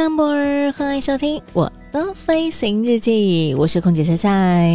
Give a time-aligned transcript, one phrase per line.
[0.00, 4.74] Welcome aboard，欢迎收听我的飞行日记，我是空姐菜菜。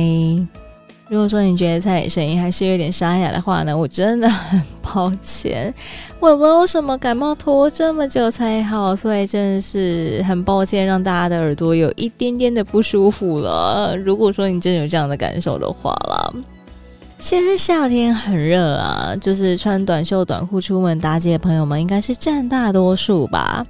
[1.10, 5.74] 如果说你觉得菜声音还是有点沙哑的话呢，我真的很抱歉，
[6.20, 13.98] 我也不知道为什么感冒拖这么久才好，所以真的是很抱歉让大家的耳朵有一点点的不舒服了。
[13.98, 16.32] 如果说你真的有这样的感受的话啦，
[17.18, 23.66] 现在夏天很热啊，就是穿短袖短裤出门搭街的朋友们应该是占大多数吧。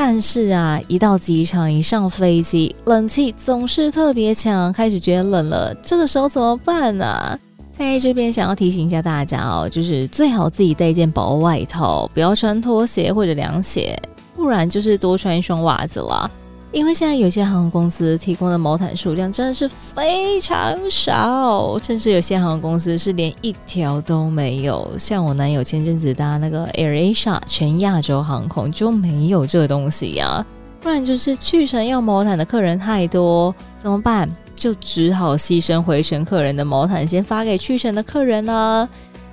[0.00, 5.74] 但是啊，一到机场，一上飞机，冷气总是特别强，开始觉得冷了。
[5.82, 7.36] 这个时候怎么办呢、啊？
[7.72, 14.00] 在这边想要提醒一下大家哦，就是最好自己带一件薄外套，不要穿拖鞋或者凉鞋，
[14.36, 16.30] 不然就是多穿一双袜子啦。
[16.70, 24.86] 因为现在有些航空公司提供的毛毯数量真的是非常少，甚至有些航空公司是连一条都没有。
[24.98, 30.44] 像我男友前阵子搭那个 AirAsia 全亚洲航空就没有这东西呀、
[30.82, 34.28] 不然就是去程要毛毯的客人太多，怎么办？
[34.54, 38.86] 就只好牺牲回程客人的毛毯，先发给去程的客人了。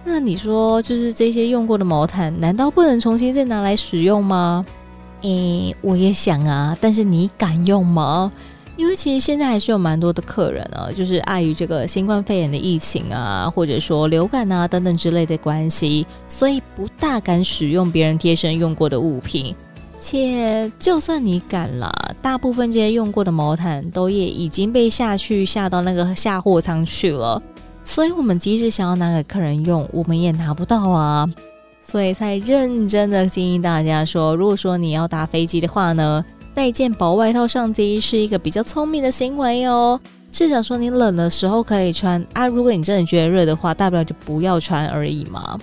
[0.05, 4.65] 那你说，就是这些用过的毛毯，难道不能重新再拿来使用吗？
[5.21, 8.31] 诶，我也想啊，但是你敢用吗？
[8.77, 19.55] 因为其实现在还是有蛮多的客人啊，就是碍于这个新冠肺炎的疫情啊，或者说流感啊等等之类的关系，所以不大敢使用别人贴身用过的物品。
[19.97, 21.89] 且就算你敢了，
[22.21, 27.41] 大部分这些用过的毛毯都也已经被下去下到那个下货仓去了，
[27.85, 31.27] 所以我们即使想要拿给客人用，我们也拿不到啊。
[31.87, 39.99] 所以才认真的建议大家说，如果说你要搭飞机的话呢，带件薄外套上机是一个比较聪明的行为哦。
[40.31, 45.57] 至少说你冷的时候可以穿啊，如果你真的觉得热的话，大不了就不要穿而已嘛。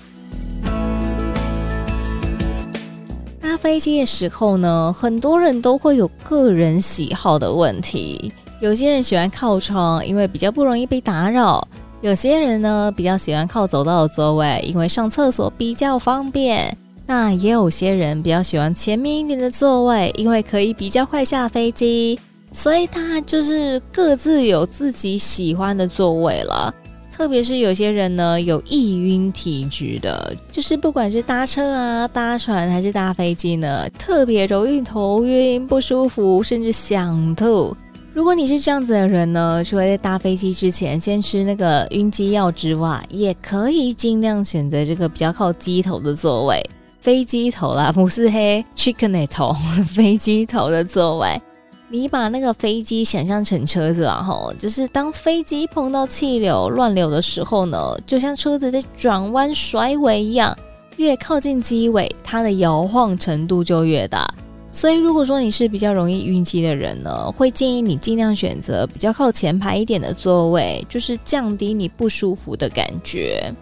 [3.40, 11.66] 搭飞机的时候呢，很多人都会有个人喜好的问题，有些人喜欢靠窗，因为比较不容易被打扰。
[12.02, 16.76] 有些人呢，比较喜欢靠走道的座位，因为上厕所比较方便。
[17.06, 22.18] 那也有些人比较喜欢前面一点的座位，因为可以比较快下飞机。
[22.52, 26.74] 所以他就是各自有自己喜欢的座位了。
[27.08, 37.76] 特别是有些人呢，有易晕体质的，就是不管是搭车啊、搭船还是搭飞机呢，特别容易头晕、不舒服，甚至想吐。
[38.14, 46.62] 如果你是这样子的人呢，除了在搭飞机之前先吃那个晕机药之外，也可以尽量选择这个比较靠机头的座位，
[47.00, 49.54] 飞机头啦，不是黑 chicken 头，
[49.86, 51.40] 飞机头的座位。
[51.88, 60.54] 你把那个飞机想象成车子啊，吼，就是当飞机碰到气流乱流的时候呢，就像车子在转弯甩尾一样，
[60.96, 64.28] 越靠近机尾，它的摇晃程度就越大。
[64.74, 73.52] 所以，如果说你是比较容易晕机的人呢，会建议你尽量选择比较靠前排一点的座位，就是降低你不舒服的感觉。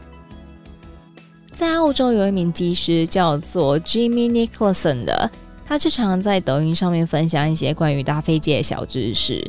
[1.50, 5.28] 在澳洲有一名机师叫做 Jimmy Nicholson 的，
[5.66, 9.44] 他就常常在抖音上面分享一些关于搭飞机的小知识。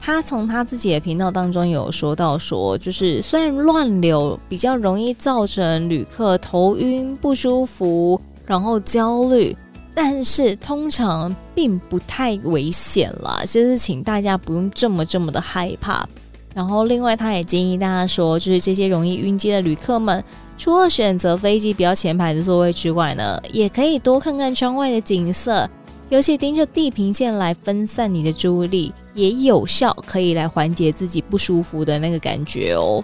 [0.00, 9.54] 他从他自己的频道当中有说到说，就是虽然乱流比较容易造成旅客头晕不舒服，然后焦虑。
[9.94, 16.08] 但是通常并不太危险啦，就是请大家不用这么这么的害怕。
[16.54, 20.22] 然后另外他也建议大家说，就是这些容易晕机的旅客们，
[20.58, 25.68] 除了选择飞机比较前排的座位之外呢，也可以多看看窗外的景色，
[26.08, 33.02] 尤其盯着地平线来分散你的注意力，也有效可以来缓解自己不舒服的那个感觉哦。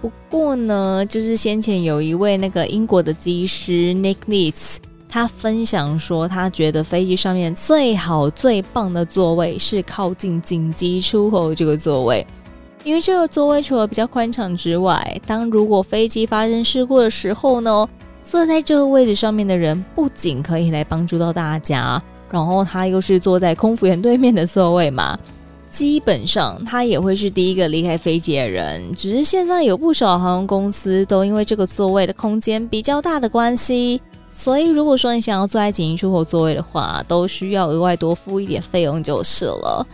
[0.00, 4.76] 不过呢，就是先前有一位那个英国的机师 Nick Leeds。
[5.14, 12.26] 他分享说，他觉得飞机上面最好最棒的座位是靠近紧急出口这个座位，
[12.82, 17.88] 因为这个座位除了比较宽敞之外，当如果飞机发生事故的时候呢，
[18.24, 25.16] 坐在这个位置上面的人不仅可以来帮助到大家，然后他又是坐在空服员对面的座位嘛，
[25.70, 28.92] 基本上他也会是第一个离开飞机的人。
[28.96, 34.02] 只是现在有不少航空公司都因为这个座位的空间比较大的关系。
[34.36, 39.86] 所以如果说你想要坐在紧急出口座位的话，都需要额外多付一点费用就是了。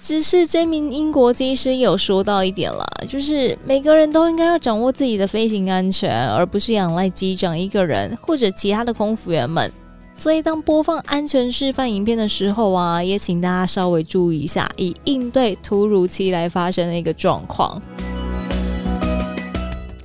[0.00, 9.72] 只是这名英国机师有说到一点啦，就是每个人都应该要掌握自己的飞行安全，而不是仰赖机长一个人或者其他的空服员们。
[10.12, 17.82] 所以当播放安全示范影片的时候啊，也请大家稍微注意一下，以应对突如其来发生的一个状况。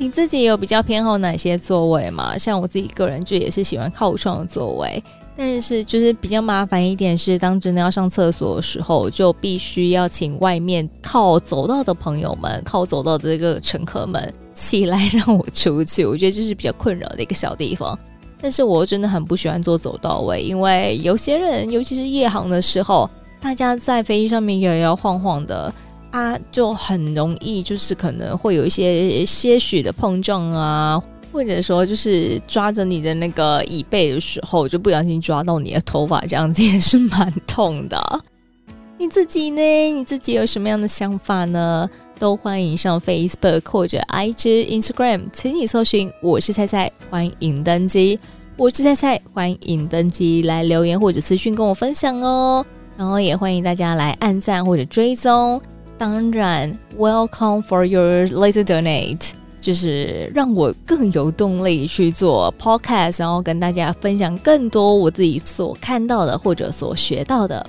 [0.02, 2.38] 你自己有比较偏好哪些座位吗？
[2.38, 5.04] 像我自己个人就也是喜欢靠窗的座位。
[5.36, 16.06] 但是就是比较麻烦一点是，当真的要上厕所的时候，就必须要请外面靠走道的朋友们、靠走道的这个乘客们起来让我出去。
[16.06, 17.98] 我觉得这是比较困扰的一个小地方。
[18.42, 23.10] 但是我真的很不喜欢坐走道位，因为有些人，尤其是夜航的时候，
[23.42, 25.74] 大家在飞机上面摇摇晃晃的
[26.12, 31.02] 啊，就很容易就是可能会有一些些许的碰撞啊。
[31.32, 38.24] 或者说，就是抓着你的那个椅背的时候，就不小心抓到你的头发，这样子也是蛮痛的。
[38.98, 39.62] 你自己呢？
[39.94, 41.88] 你自己有什么样的想法呢？
[42.18, 48.20] 都欢迎上 Facebook 或者 IG、Instagram，请你搜寻“我是菜菜”，欢迎登机。
[48.58, 52.66] 我是菜菜，欢迎登机来留言或者私讯跟我分享哦。
[52.98, 55.62] 然后也欢迎大家来按赞或者追踪。
[56.00, 59.34] 当然，Welcome for your little donate。
[59.60, 67.64] 就是让我更有动力去做 podcast，然后跟大家分享更多我自己所看到的或者所学到的。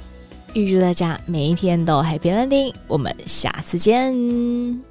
[0.54, 4.89] 预祝大家每一天都 happy landing，我们下次见。